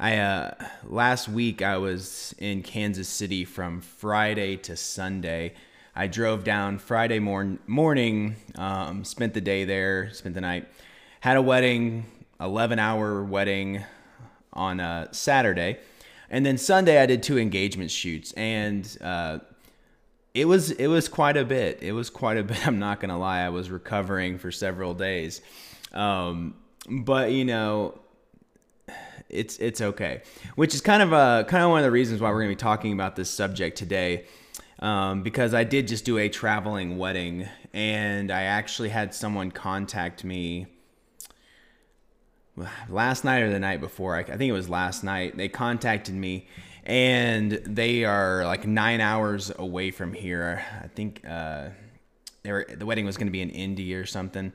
[0.00, 0.54] I uh,
[0.84, 5.52] last week I was in Kansas City from Friday to Sunday.
[5.94, 10.66] I drove down Friday morn- morning, um, spent the day there, spent the night,
[11.20, 12.06] had a wedding,
[12.40, 13.84] 11 hour wedding
[14.54, 15.76] on a Saturday.
[16.30, 19.40] And then Sunday I did two engagement shoots and uh,
[20.32, 21.82] it was it was quite a bit.
[21.82, 22.66] It was quite a bit.
[22.66, 23.40] I'm not gonna lie.
[23.40, 25.42] I was recovering for several days,
[25.92, 26.54] um,
[26.88, 27.99] but you know,
[29.30, 30.22] it's it's okay.
[30.56, 32.56] Which is kind of a kind of one of the reasons why we're gonna be
[32.56, 34.26] talking about this subject today,
[34.78, 40.24] um, because I did just do a traveling wedding, and I actually had someone contact
[40.24, 40.66] me
[42.88, 44.16] last night or the night before.
[44.16, 45.36] I, I think it was last night.
[45.36, 46.46] They contacted me
[46.84, 50.64] and they are like nine hours away from here.
[50.82, 51.68] I think uh,
[52.42, 54.52] they were, the wedding was going to be in Indy or something.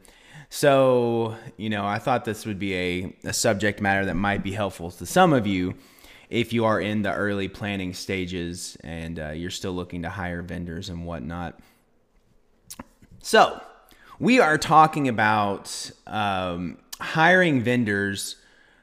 [0.56, 4.54] So, you know, I thought this would be a, a subject matter that might be
[4.54, 5.76] helpful to some of you
[6.30, 10.42] if you are in the early planning stages and uh, you're still looking to hire
[10.42, 11.60] vendors and whatnot.
[13.20, 13.62] So,
[14.18, 18.38] we are talking about um, hiring vendors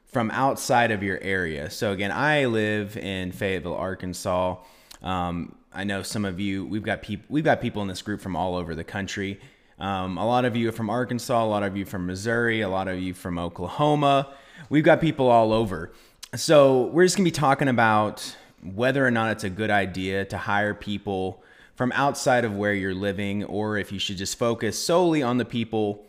[0.05, 1.70] from outside of your area.
[1.70, 4.58] So again, I live in Fayetteville, Arkansas.
[5.00, 6.66] Um, I know some of you.
[6.66, 7.24] We've got people.
[7.30, 9.41] We've got people in this group from all over the country.
[9.83, 11.44] Um, a lot of you are from Arkansas.
[11.44, 12.61] A lot of you from Missouri.
[12.61, 14.28] A lot of you from Oklahoma.
[14.70, 15.92] We've got people all over.
[16.36, 20.39] So we're just gonna be talking about whether or not it's a good idea to
[20.39, 21.42] hire people
[21.74, 25.44] from outside of where you're living, or if you should just focus solely on the
[25.44, 26.06] people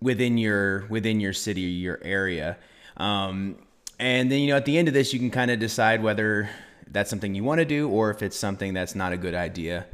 [0.00, 2.56] within your within your city or your area.
[2.98, 3.56] Um,
[3.98, 6.48] and then, you know, at the end of this, you can kind of decide whether
[6.86, 9.86] that's something you want to do or if it's something that's not a good idea.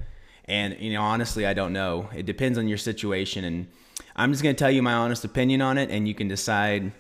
[0.47, 2.09] And, you know, honestly, I don't know.
[2.15, 3.45] It depends on your situation.
[3.45, 3.67] And
[4.15, 6.93] I'm just going to tell you my honest opinion on it, and you can decide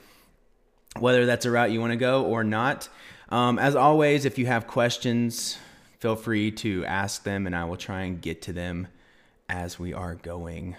[0.99, 2.89] whether that's a route you want to go or not.
[3.29, 5.59] Um, as always, if you have questions,
[5.99, 8.89] feel free to ask them, and I will try and get to them
[9.49, 10.77] as we are going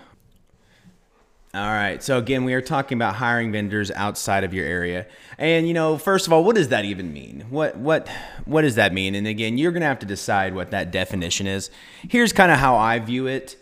[1.56, 2.04] all right.
[2.04, 5.08] So again, we are talking about hiring vendors outside of your area.
[5.38, 7.46] And you know, first of all, what does that even mean?
[7.50, 8.10] What what
[8.44, 9.16] what does that mean?
[9.16, 11.70] And again, you're going to have to decide what that definition is.
[12.10, 13.56] Here's kind of how I view it.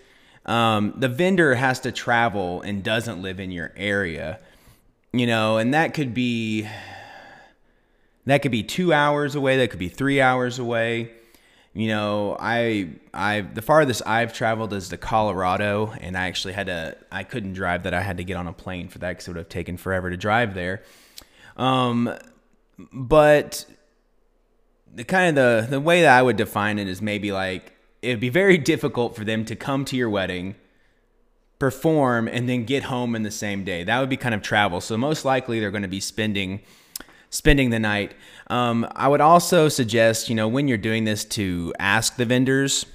[0.47, 4.39] Um, the vendor has to travel and doesn't live in your area.
[5.11, 6.67] You know, and that could be
[8.25, 11.11] that could be 2 hours away, that could be 3 hours away
[11.73, 16.67] you know, I I the farthest I've traveled is to Colorado, and I actually had
[16.67, 17.93] to I couldn't drive that.
[17.93, 20.11] I had to get on a plane for that because it would have taken forever
[20.11, 20.83] to drive there.
[21.57, 22.15] Um,
[22.91, 23.65] but
[24.93, 27.73] the kind of the the way that I would define it is maybe like
[28.03, 30.55] it'd be very difficult for them to come to your wedding,
[31.57, 33.83] perform, and then get home in the same day.
[33.83, 34.79] That would be kind of travel.
[34.79, 36.61] So most likely they're going to be spending
[37.33, 38.13] spending the night.
[38.47, 42.85] Um, I would also suggest, you know, when you're doing this to ask the vendors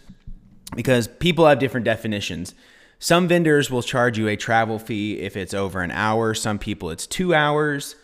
[0.76, 2.54] because people have different definitions.
[3.00, 6.34] Some vendors will charge you a travel fee if it's over an hour.
[6.34, 7.96] Some people it's two hours.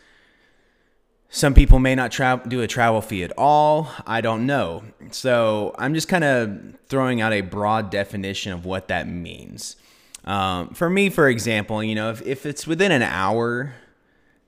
[1.28, 3.88] Some people may not tra- do a travel fee at all.
[4.04, 4.82] I don't know.
[5.12, 9.76] So I'm just kind of throwing out a broad definition of what that means.
[10.24, 13.74] Um, for me, for example, you know, if, if it's within an hour,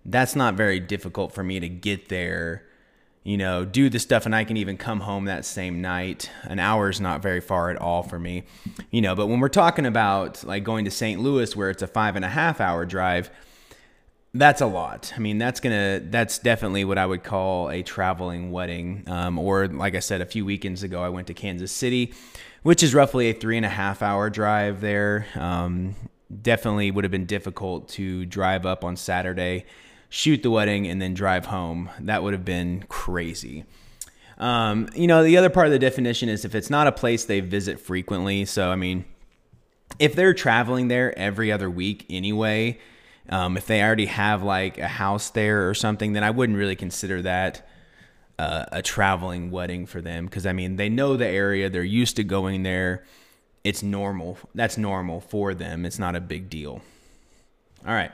[0.06, 2.64] that's not very difficult for me to get there,
[3.24, 6.30] you know, do the stuff, and I can even come home that same night.
[6.44, 8.44] An hour is not very far at all for me,
[8.90, 9.16] you know.
[9.16, 11.20] But when we're talking about like going to St.
[11.20, 13.30] Louis, where it's a five and a half hour drive,
[14.32, 15.12] that's a lot.
[15.16, 19.02] I mean, that's gonna that's definitely what I would call a traveling wedding.
[19.08, 22.14] Um, or like I said, a few weekends ago, I went to Kansas City,
[22.62, 25.26] which is roughly a three and a half hour drive there.
[25.34, 25.96] Um,
[26.42, 29.64] definitely would have been difficult to drive up on Saturday
[30.08, 31.90] shoot the wedding, and then drive home.
[32.00, 33.64] That would have been crazy.
[34.38, 37.24] Um, you know, the other part of the definition is if it's not a place
[37.24, 38.44] they visit frequently.
[38.44, 39.04] So, I mean,
[39.98, 42.78] if they're traveling there every other week anyway,
[43.28, 46.76] um, if they already have like a house there or something, then I wouldn't really
[46.76, 47.66] consider that
[48.38, 52.16] uh, a traveling wedding for them because I mean, they know the area, they're used
[52.16, 53.04] to going there.
[53.64, 54.38] It's normal.
[54.54, 55.84] That's normal for them.
[55.84, 56.82] It's not a big deal.
[57.84, 58.12] All right.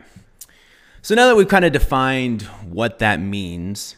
[1.05, 3.97] So now that we've kind of defined what that means,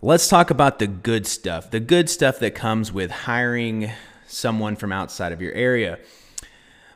[0.00, 1.70] let's talk about the good stuff.
[1.70, 3.90] The good stuff that comes with hiring
[4.26, 5.98] someone from outside of your area.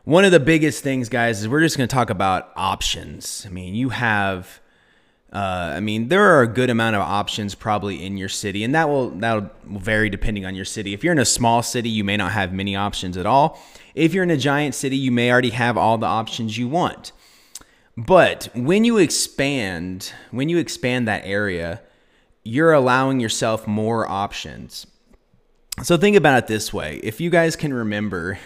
[0.05, 3.44] One of the biggest things, guys, is we're just going to talk about options.
[3.46, 4.61] I mean, you have.
[5.31, 8.75] Uh, I mean, there are a good amount of options probably in your city, and
[8.75, 10.94] that will that will vary depending on your city.
[10.94, 13.61] If you're in a small city, you may not have many options at all.
[13.94, 17.12] If you're in a giant city, you may already have all the options you want.
[17.96, 21.81] But when you expand, when you expand that area,
[22.43, 24.87] you're allowing yourself more options.
[25.82, 27.00] So think about it this way.
[27.02, 28.38] If you guys can remember,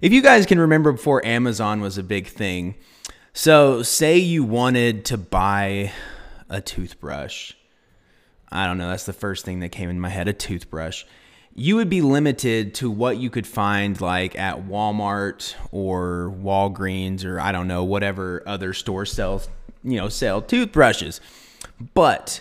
[0.00, 2.74] if you guys can remember before Amazon was a big thing,
[3.32, 5.92] so say you wanted to buy
[6.48, 7.52] a toothbrush.
[8.50, 11.04] I don't know, that's the first thing that came in my head, a toothbrush.
[11.56, 17.38] You would be limited to what you could find like at Walmart or Walgreens or
[17.38, 19.48] I don't know, whatever other store sells,
[19.84, 21.20] you know, sell toothbrushes.
[21.94, 22.40] But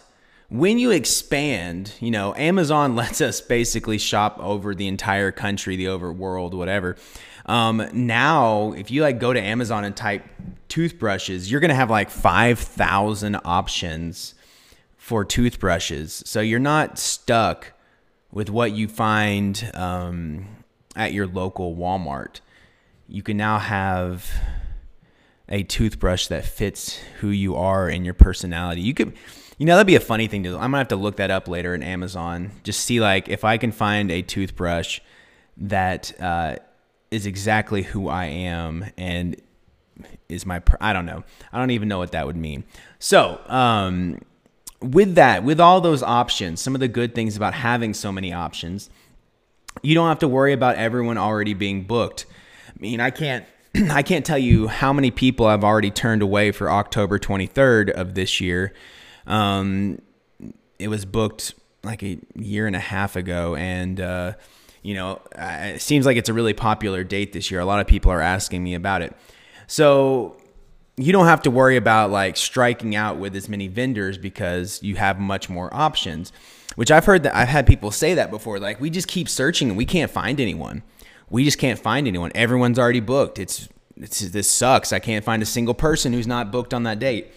[0.50, 5.89] when you expand, you know, Amazon lets us basically shop over the entire country, the
[5.89, 6.95] over world, whatever.
[7.45, 10.24] Um, now, if you like go to Amazon and type
[10.69, 14.33] toothbrushes, you're gonna have like five thousand options
[14.98, 16.24] for toothbrushes.
[16.25, 17.74] So you're not stuck
[18.33, 20.47] with what you find um,
[20.95, 22.41] at your local Walmart.
[23.07, 24.30] You can now have
[25.47, 28.81] a toothbrush that fits who you are and your personality.
[28.81, 29.13] You could,
[29.57, 30.56] you know, that'd be a funny thing to.
[30.56, 32.51] I'm gonna have to look that up later in Amazon.
[32.63, 35.00] Just see like if I can find a toothbrush
[35.57, 36.56] that uh,
[37.12, 39.39] is exactly who I am and
[40.27, 41.24] is my I don't know.
[41.51, 42.63] I don't even know what that would mean.
[42.97, 44.21] So, um,
[44.83, 48.33] with that, with all those options, some of the good things about having so many
[48.33, 48.89] options,
[49.81, 52.25] you don't have to worry about everyone already being booked.
[52.68, 53.45] I mean, I can't
[53.89, 58.13] I can't tell you how many people I've already turned away for October 23rd of
[58.13, 58.74] this year.
[59.25, 60.00] Um,
[60.77, 64.33] it was booked like a year and a half ago, and uh,
[64.81, 67.62] you know, it seems like it's a really popular date this year.
[67.62, 69.15] A lot of people are asking me about it.
[69.68, 70.38] So
[70.98, 74.95] you don't have to worry about like striking out with as many vendors because you
[74.95, 76.31] have much more options.
[76.75, 78.60] Which I've heard that I've had people say that before.
[78.60, 80.81] Like we just keep searching and we can't find anyone.
[81.30, 82.31] We just can't find anyone.
[82.34, 83.40] Everyone's already booked.
[83.40, 84.92] It's it's this sucks.
[84.92, 87.31] I can't find a single person who's not booked on that date.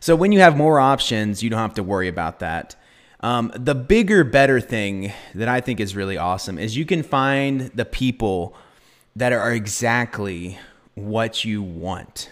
[0.00, 2.76] So when you have more options, you don't have to worry about that.
[3.22, 7.62] Um, the bigger, better thing that I think is really awesome is you can find
[7.74, 8.54] the people
[9.14, 10.58] that are exactly
[10.94, 12.30] what you want.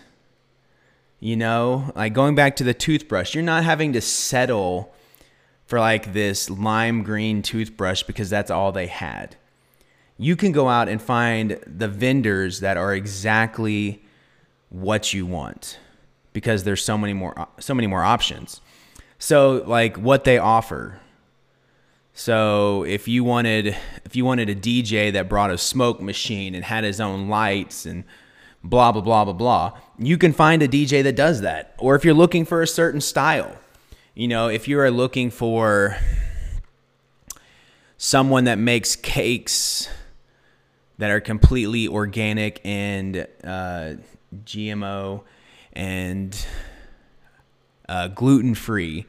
[1.20, 4.94] You know, like going back to the toothbrush, you're not having to settle
[5.67, 9.37] for like this lime green toothbrush because that's all they had.
[10.17, 14.03] You can go out and find the vendors that are exactly
[14.70, 15.79] what you want
[16.32, 18.61] because there's so many more so many more options.
[19.19, 21.00] So like what they offer.
[22.15, 26.65] So if you wanted if you wanted a DJ that brought a smoke machine and
[26.65, 28.05] had his own lights and
[28.62, 31.75] blah blah blah blah blah, you can find a DJ that does that.
[31.78, 33.56] Or if you're looking for a certain style,
[34.14, 35.96] you know, if you are looking for
[37.96, 39.88] someone that makes cakes
[40.99, 43.94] that are completely organic and uh,
[44.44, 45.22] GMO
[45.72, 46.46] and
[47.88, 49.06] uh, gluten free,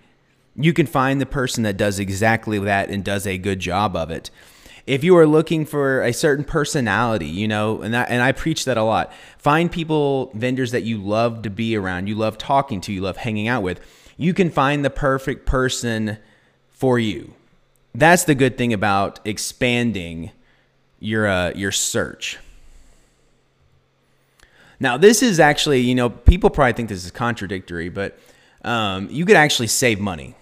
[0.56, 4.12] you can find the person that does exactly that and does a good job of
[4.12, 4.30] it.
[4.89, 8.65] If you are looking for a certain personality, you know, and that, and I preach
[8.65, 9.13] that a lot.
[9.38, 13.18] Find people, vendors that you love to be around, you love talking to, you love
[13.18, 13.80] hanging out with.
[14.18, 16.18] You can find the perfect person
[16.69, 17.36] for you.
[17.94, 20.31] That's the good thing about expanding
[21.00, 22.39] your uh, your search.
[24.80, 28.18] Now, this is actually, you know, people probably think this is contradictory, but
[28.63, 30.33] um, you could actually save money.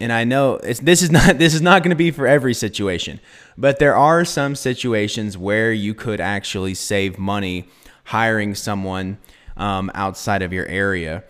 [0.00, 3.20] And I know this is not this is not going to be for every situation,
[3.56, 7.68] but there are some situations where you could actually save money
[8.04, 9.18] hiring someone
[9.56, 11.24] um, outside of your area.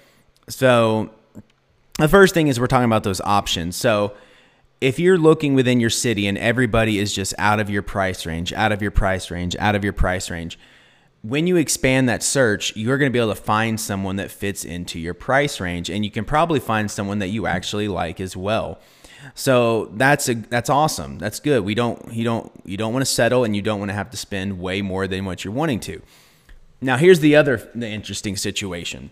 [0.49, 1.11] So
[1.99, 3.77] the first thing is we're talking about those options.
[3.77, 4.15] So
[4.81, 8.53] if you're looking within your city and everybody is just out of your price range,
[8.53, 10.59] out of your price range, out of your price range,
[11.25, 14.63] when you expand that search, you're going to be able to find someone that fits
[14.63, 18.37] into your price range and you can probably find someone that you actually like as
[18.37, 18.79] well.
[19.35, 21.19] So that's a that's awesome.
[21.19, 21.65] That's good.
[21.65, 24.11] We don't you don't you don't want to settle and you don't want to have
[24.11, 26.03] to spend way more than what you're wanting to.
[26.83, 29.11] Now here's the other the interesting situation.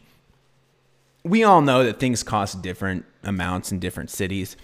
[1.24, 4.54] We all know that things cost different amounts in different cities.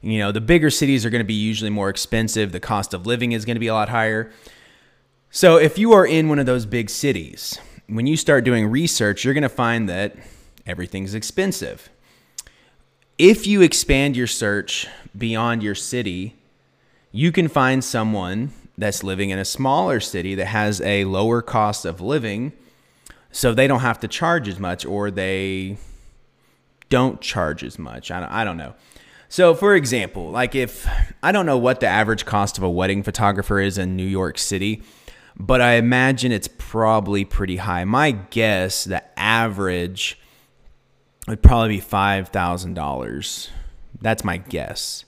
[0.00, 3.06] You know, the bigger cities are going to be usually more expensive, the cost of
[3.06, 4.32] living is going to be a lot higher.
[5.30, 9.24] So, if you are in one of those big cities, when you start doing research,
[9.24, 10.16] you're going to find that
[10.66, 11.90] everything's expensive.
[13.18, 16.34] If you expand your search beyond your city,
[17.12, 21.84] you can find someone that's living in a smaller city that has a lower cost
[21.84, 22.52] of living,
[23.30, 25.76] so they don't have to charge as much or they
[26.88, 28.10] don't charge as much.
[28.10, 28.74] I don't, know.
[29.28, 30.88] So, for example, like if
[31.22, 34.38] I don't know what the average cost of a wedding photographer is in New York
[34.38, 34.82] City,
[35.38, 37.84] but I imagine it's probably pretty high.
[37.84, 40.18] My guess, the average
[41.26, 43.50] would probably be five thousand dollars
[44.00, 45.04] That's my guess.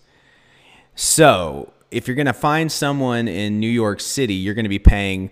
[0.94, 4.78] So, if you're going to find someone in New York City, you're going to be
[4.78, 5.30] paying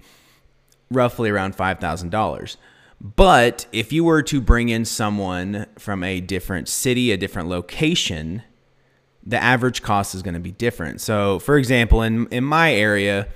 [0.91, 2.57] roughly around $5,000.
[3.01, 8.43] But if you were to bring in someone from a different city, a different location,
[9.25, 11.01] the average cost is going to be different.
[11.01, 13.29] So, for example, in in my area,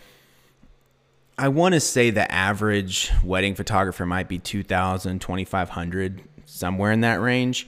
[1.42, 7.20] I want to say the average wedding photographer might be 2000, 2500, somewhere in that
[7.20, 7.66] range.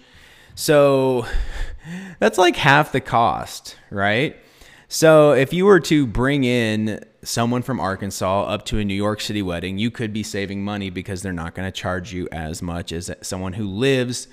[0.55, 1.27] So,
[2.21, 4.37] that's like half the cost, right?
[4.87, 9.21] So, if you were to bring in someone from Arkansas up to a New York
[9.21, 12.63] City wedding, you could be saving money because they're not going to charge you as
[12.63, 14.29] much as someone who lives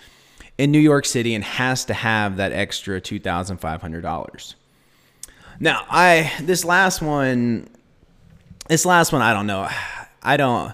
[0.60, 4.54] in New York City and has to have that extra $2,500.
[5.60, 7.68] Now, I this last one
[8.72, 9.68] this last one I don't know.
[10.24, 10.74] I don't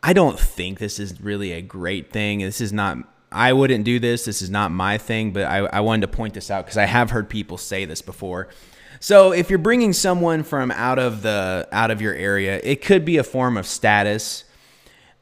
[0.00, 2.38] I don't think this is really a great thing.
[2.38, 2.98] This is not
[3.32, 4.24] I wouldn't do this.
[4.24, 6.84] This is not my thing, but I, I wanted to point this out because I
[6.84, 8.48] have heard people say this before.
[9.00, 13.04] So if you're bringing someone from out of the out of your area, it could
[13.04, 14.44] be a form of status,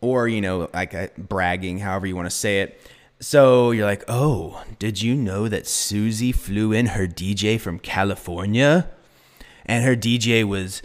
[0.02, 2.80] or you know, like a bragging, however you want to say it.
[3.20, 8.90] So you're like, oh, did you know that Susie flew in her DJ from California?
[9.64, 10.82] And her DJ was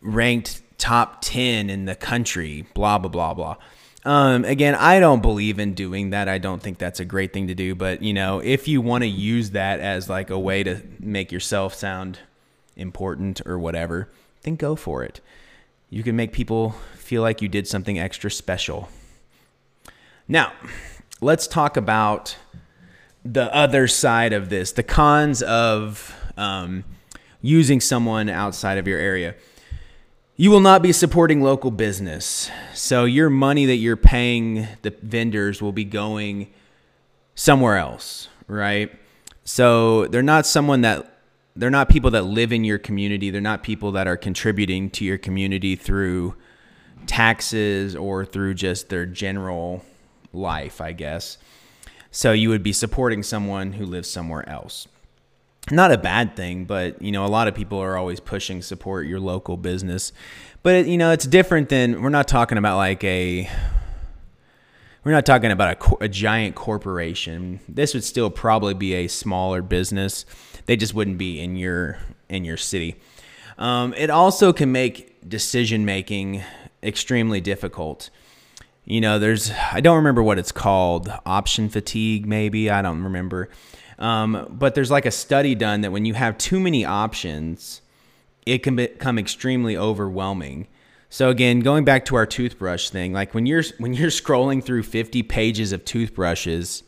[0.00, 3.56] ranked top 10 in the country, blah, blah, blah, blah.
[4.04, 6.28] Um, again, I don't believe in doing that.
[6.28, 7.74] I don't think that's a great thing to do.
[7.74, 11.30] But, you know, if you want to use that as like a way to make
[11.30, 12.20] yourself sound
[12.76, 14.08] important or whatever,
[14.42, 15.20] then go for it.
[15.90, 18.88] You can make people feel like you did something extra special.
[20.26, 20.52] Now,
[21.20, 22.36] let's talk about
[23.24, 26.84] the other side of this the cons of um,
[27.42, 29.34] using someone outside of your area.
[30.40, 32.48] You will not be supporting local business.
[32.72, 36.54] So, your money that you're paying the vendors will be going
[37.34, 38.88] somewhere else, right?
[39.42, 41.12] So, they're not someone that
[41.56, 43.30] they're not people that live in your community.
[43.30, 46.36] They're not people that are contributing to your community through
[47.08, 49.84] taxes or through just their general
[50.32, 51.38] life, I guess.
[52.12, 54.86] So you would be supporting someone who lives somewhere else.
[55.70, 59.06] Not a bad thing, but you know, a lot of people are always pushing support
[59.06, 60.12] your local business.
[60.62, 63.48] But you know, it's different than we're not talking about like a
[65.04, 67.60] we're not talking about a, a giant corporation.
[67.68, 70.24] This would still probably be a smaller business.
[70.66, 71.98] They just wouldn't be in your
[72.28, 72.96] in your city.
[73.58, 76.42] Um, it also can make decision making
[76.82, 78.10] extremely difficult
[78.88, 82.70] you know, there's, I don't remember what it's called, option fatigue, maybe.
[82.70, 83.50] I don't remember.
[83.98, 87.80] Um, but there's like a study done that when you have too many options,
[88.46, 90.68] it can become extremely overwhelming.
[91.10, 94.84] So again, going back to our toothbrush thing, like when you're when you're scrolling through
[94.84, 96.82] 50 pages of toothbrushes,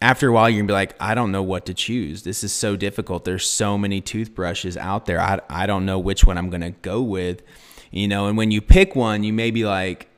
[0.00, 2.24] after a while you're gonna be like, I don't know what to choose.
[2.24, 3.24] This is so difficult.
[3.24, 5.20] There's so many toothbrushes out there.
[5.20, 7.42] I, I don't know which one I'm gonna go with.
[7.90, 10.08] You know, and when you pick one, you may be like,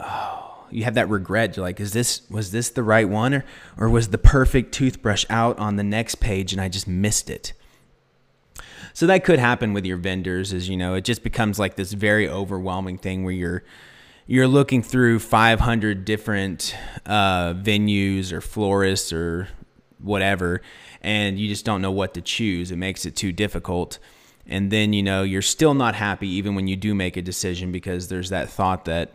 [0.00, 1.56] oh, you have that regret.
[1.56, 3.44] You're like, is this was this the right one, or
[3.76, 7.52] or was the perfect toothbrush out on the next page and I just missed it?
[8.92, 11.92] So that could happen with your vendors, is you know, it just becomes like this
[11.92, 13.64] very overwhelming thing where you're
[14.26, 19.48] you're looking through 500 different uh, venues or florists or
[19.98, 20.62] whatever,
[21.02, 22.70] and you just don't know what to choose.
[22.70, 23.98] It makes it too difficult.
[24.46, 27.70] And then, you know, you're still not happy even when you do make a decision
[27.70, 29.12] because there's that thought that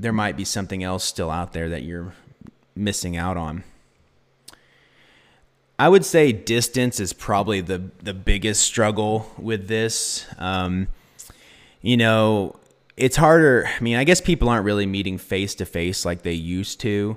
[0.00, 2.14] there might be something else still out there that you're
[2.74, 3.64] missing out on.
[5.78, 10.26] I would say distance is probably the the biggest struggle with this.
[10.38, 10.88] Um,
[11.82, 12.56] you know,
[12.96, 13.68] it's harder.
[13.68, 17.16] I mean, I guess people aren't really meeting face to face like they used to.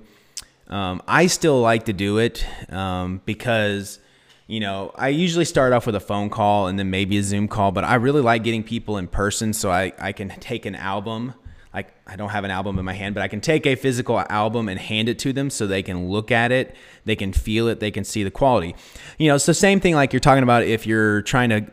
[0.68, 4.00] Um, I still like to do it um, because,
[4.48, 7.48] you know, I usually start off with a phone call and then maybe a Zoom
[7.48, 10.76] call, but I really like getting people in person so I, I can take an
[10.76, 11.34] album
[11.74, 14.20] I, I don't have an album in my hand, but I can take a physical
[14.30, 16.75] album and hand it to them so they can look at it,
[17.06, 18.75] they can feel it, they can see the quality.
[19.18, 21.66] You know, it's the same thing like you're talking about if you're trying to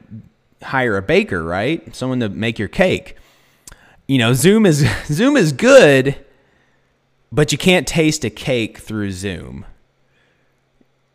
[0.63, 1.95] hire a baker, right?
[1.95, 3.17] Someone to make your cake.
[4.07, 6.17] You know, Zoom is Zoom is good,
[7.33, 9.67] but you can't taste a cake through Zoom.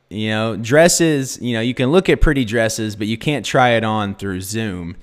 [0.10, 3.70] You know, dresses, you know, you can look at pretty dresses, but you can't try
[3.70, 4.96] it on through Zoom.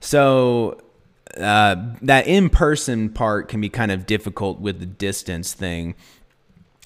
[0.00, 0.80] So
[1.36, 5.94] uh, that in person part can be kind of difficult with the distance thing.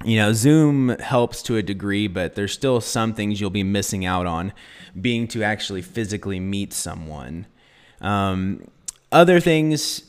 [0.05, 4.05] You know, Zoom helps to a degree, but there's still some things you'll be missing
[4.05, 4.53] out on
[5.01, 7.47] being to actually physically meet someone.
[8.01, 8.67] Um,
[9.13, 10.03] other things,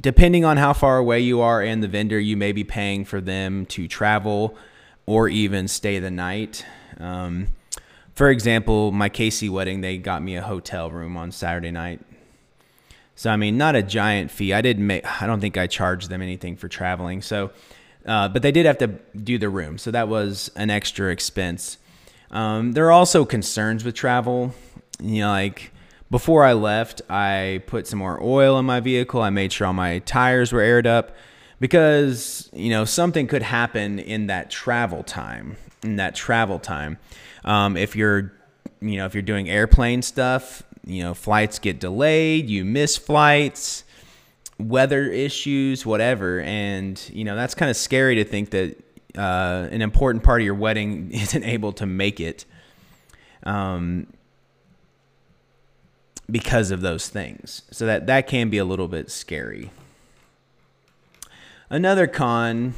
[0.00, 3.20] depending on how far away you are and the vendor, you may be paying for
[3.20, 4.56] them to travel
[5.04, 6.64] or even stay the night.
[6.98, 7.48] Um,
[8.14, 12.00] for example, my KC wedding, they got me a hotel room on Saturday night.
[13.16, 14.52] So I mean, not a giant fee.
[14.52, 15.22] I didn't make.
[15.22, 17.22] I don't think I charged them anything for traveling.
[17.22, 17.50] So,
[18.04, 21.78] uh, but they did have to do the room, so that was an extra expense.
[22.30, 24.54] Um, there are also concerns with travel.
[25.00, 25.72] You know, like
[26.10, 29.22] before I left, I put some more oil in my vehicle.
[29.22, 31.16] I made sure all my tires were aired up
[31.58, 35.56] because you know something could happen in that travel time.
[35.82, 36.98] In that travel time,
[37.44, 38.32] um, if you're
[38.82, 43.84] you know if you're doing airplane stuff, you know flights get delayed, you miss flights,
[44.58, 48.76] weather issues, whatever, and you know that's kind of scary to think that
[49.16, 52.44] uh, an important part of your wedding isn't able to make it.
[53.42, 54.06] Um,
[56.30, 57.62] because of those things.
[57.70, 59.70] So that that can be a little bit scary.
[61.70, 62.74] Another con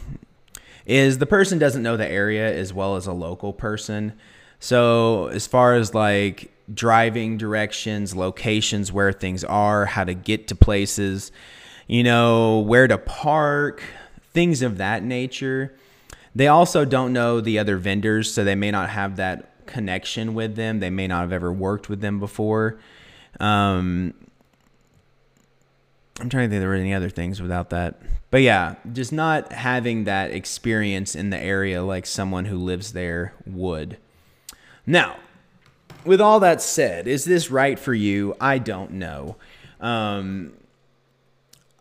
[0.87, 4.15] is the person doesn't know the area as well as a local person.
[4.61, 10.55] So as far as like driving directions, locations where things are, how to get to
[10.55, 11.33] places,
[11.87, 13.83] you know, where to park,
[14.33, 15.75] things of that nature.
[16.35, 20.57] They also don't know the other vendors, so they may not have that connection with
[20.57, 20.81] them.
[20.81, 22.79] They may not have ever worked with them before.
[23.41, 24.15] Um,
[26.21, 28.01] I'm trying to think there were any other things without that.
[28.31, 33.35] But yeah, just not having that experience in the area like someone who lives there
[33.47, 33.99] would.
[34.87, 35.17] Now,
[36.09, 38.35] with all that said, is this right for you?
[38.41, 39.37] I don't know.
[39.81, 40.55] Um,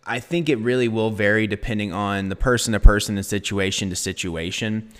[0.05, 3.95] I think it really will vary depending on the person to person and situation to
[3.95, 4.91] situation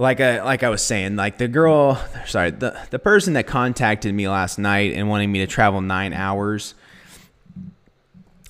[0.00, 4.14] like I like I was saying, like the girl, sorry, the the person that contacted
[4.14, 6.74] me last night and wanting me to travel nine hours,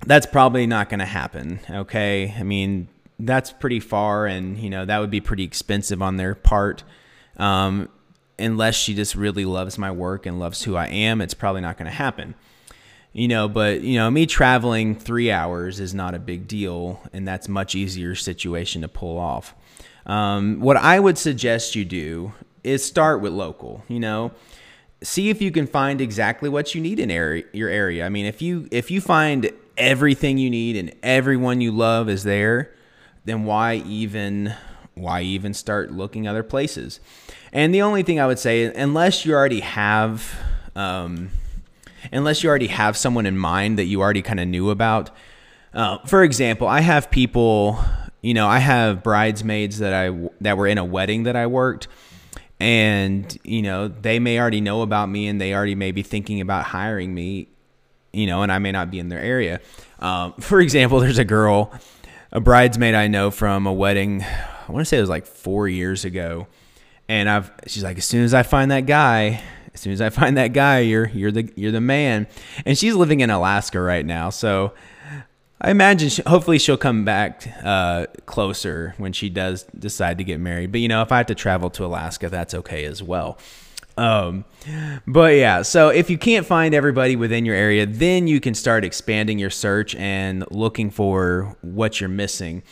[0.07, 1.59] that's probably not going to happen.
[1.69, 2.87] Okay, I mean
[3.19, 6.85] that's pretty far, and you know that would be pretty expensive on their part.
[7.37, 7.89] Um,
[8.41, 11.77] unless she just really loves my work and loves who I am, it's probably not
[11.77, 12.35] going to happen.
[13.13, 17.27] You know, but you know, me traveling three hours is not a big deal, and
[17.27, 19.55] that's much easier situation to pull off.
[20.07, 23.83] Um, what I would suggest you do is start with local.
[23.89, 24.33] You know,
[25.03, 28.07] see if you can find exactly what you need in area, your area.
[28.07, 32.23] I mean, if you if you find everything you need and everyone you love is
[32.23, 32.73] there,
[33.25, 34.55] then why even
[34.95, 37.01] why even start looking other places?
[37.53, 40.35] And the only thing I would say, unless you already have,
[40.77, 41.31] um,
[42.13, 45.11] unless you already have someone in mind that you already kind of knew about.
[45.73, 47.79] Uh, for example, I have people
[48.23, 51.89] you know, I have bridesmaids that I that were in a wedding that I worked
[52.61, 56.41] and you know, they may already know about me and they already may be thinking
[56.41, 57.49] about hiring me,
[58.13, 59.61] you know, and I may not be in their area.
[59.99, 61.73] Um, for example, there's a girl,
[62.31, 64.25] a bridesmaid I know from a wedding,
[64.71, 66.47] I want to say it was like 4 years ago.
[67.09, 69.43] And I've she's like as soon as I find that guy,
[69.75, 72.29] as soon as I find that guy, you're you're the you're the man.
[72.65, 74.31] And she's living in Alaska right now.
[74.31, 74.75] So
[75.61, 80.39] I imagine she, hopefully she'll come back uh, closer when she does decide to get
[80.39, 80.71] married.
[80.71, 83.39] But you know, if I have to travel to Alaska, that's okay as well.
[83.97, 84.47] Um,
[85.07, 88.85] but yeah, so if you can't find everybody within your area, then you can start
[88.85, 92.63] expanding your search and looking for what you're missing.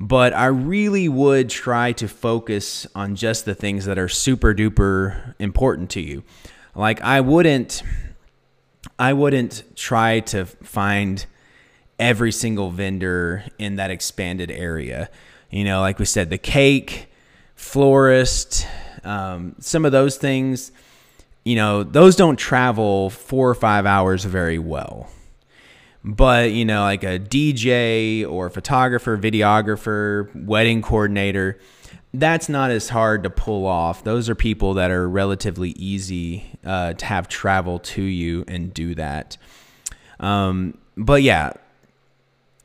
[0.00, 5.34] But I really would try to focus on just the things that are super duper
[5.38, 6.22] important to you.
[6.74, 7.82] Like I wouldn't,
[8.98, 11.26] I wouldn't try to find
[11.98, 15.10] every single vendor in that expanded area.
[15.50, 17.08] You know, like we said, the cake,
[17.56, 18.66] florist,
[19.02, 20.70] um, some of those things,
[21.44, 25.10] you know, those don't travel four or five hours very well.
[26.04, 31.58] But, you know, like a DJ or photographer, videographer, wedding coordinator,
[32.14, 34.04] that's not as hard to pull off.
[34.04, 38.94] Those are people that are relatively easy uh, to have travel to you and do
[38.94, 39.36] that.
[40.20, 41.52] Um, but yeah,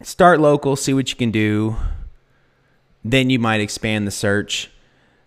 [0.01, 1.75] start local, see what you can do.
[3.03, 4.71] Then you might expand the search,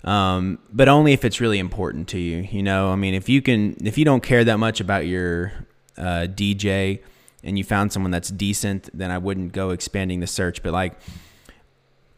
[0.03, 2.49] um, but only if it's really important to you.
[2.51, 5.53] You know, I mean, if you can, if you don't care that much about your
[5.99, 7.01] uh, DJ
[7.43, 10.63] and you found someone that's decent, then I wouldn't go expanding the search.
[10.63, 10.95] But like,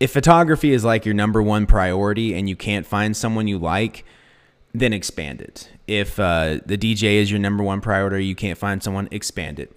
[0.01, 4.05] if photography is like your number one priority and you can't find someone you like,
[4.73, 5.71] then expand it.
[5.87, 9.75] If uh, the DJ is your number one priority, you can't find someone, expand it.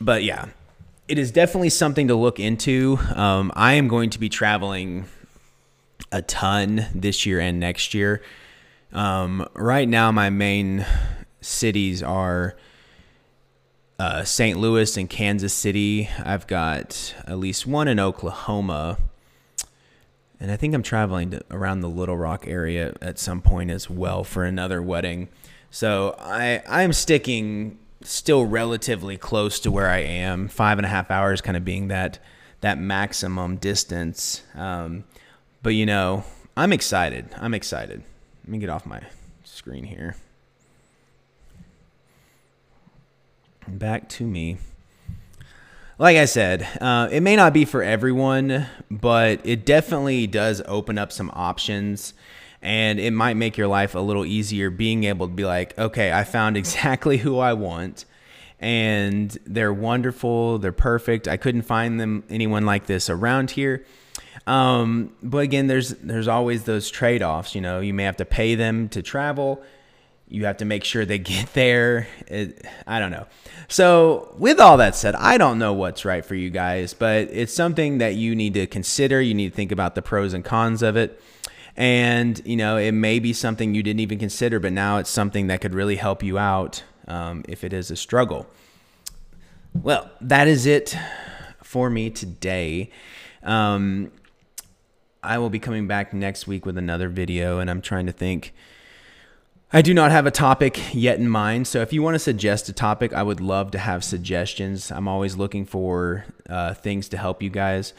[0.00, 0.46] But yeah,
[1.08, 2.98] it is definitely something to look into.
[3.14, 5.06] Um, I am going to be traveling
[6.10, 8.22] a ton this year and next year.
[8.92, 10.86] Um, right now, my main
[11.40, 12.56] cities are
[14.02, 14.58] uh, St.
[14.58, 16.08] Louis and Kansas City.
[16.24, 18.98] I've got at least one in Oklahoma.
[20.40, 24.24] and I think I'm traveling around the Little Rock area at some point as well
[24.24, 25.28] for another wedding.
[25.70, 31.08] So I I'm sticking still relatively close to where I am, five and a half
[31.08, 32.18] hours, kind of being that
[32.60, 34.42] that maximum distance.
[34.56, 35.04] Um,
[35.62, 36.24] but you know,
[36.56, 37.28] I'm excited.
[37.36, 38.02] I'm excited.
[38.42, 39.02] Let me get off my
[39.44, 40.16] screen here.
[43.68, 44.58] Back to me
[46.02, 50.98] like I said, uh, it may not be for everyone, but it definitely does open
[50.98, 52.12] up some options
[52.60, 56.12] and it might make your life a little easier being able to be like, okay,
[56.12, 58.04] I found exactly who I want
[58.58, 61.28] and they're wonderful, they're perfect.
[61.28, 63.84] I couldn't find them anyone like this around here.
[64.44, 68.56] Um, but again, there's there's always those trade-offs, you know, you may have to pay
[68.56, 69.62] them to travel
[70.32, 72.08] you have to make sure they get there.
[72.26, 73.26] It, I don't know.
[73.68, 77.52] So, with all that said, I don't know what's right for you guys, but it's
[77.52, 79.20] something that you need to consider.
[79.20, 81.22] You need to think about the pros and cons of it.
[81.76, 85.46] And, you know, it may be something you didn't even consider, but now it's something
[85.46, 88.46] that could really help you out um, if it is a struggle.
[89.74, 90.96] Well, that is it
[91.62, 92.90] for me today.
[93.42, 94.12] Um,
[95.22, 98.52] I will be coming back next week with another video, and I'm trying to think
[99.74, 101.66] I do not have a topic yet in mind.
[101.66, 104.90] So if you want to suggest a topic, I would love to have suggestions.
[104.90, 107.94] I'm always looking for uh, things to help you guys.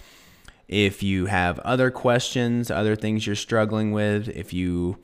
[0.67, 4.99] If you have other questions, other things you're struggling with, if you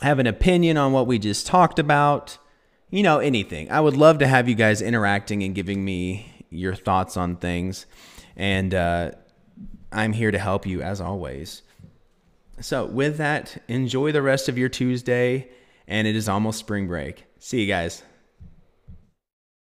[0.00, 2.38] have an opinion on what we just talked about,
[2.88, 3.70] you know, anything.
[3.70, 7.84] I would love to have you guys interacting and giving me your thoughts on things.
[8.36, 9.10] And uh,
[9.92, 11.60] I'm here to help you as always.
[12.58, 15.50] So, with that, enjoy the rest of your Tuesday
[15.86, 17.24] and it is almost spring break.
[17.38, 18.02] See you guys.